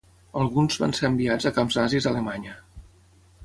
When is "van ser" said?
0.83-1.05